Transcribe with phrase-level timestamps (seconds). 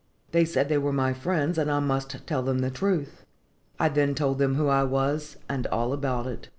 [0.31, 3.23] They said they were my friends, and I must tell them the truth.
[3.79, 6.49] I then told them who I was and all about it.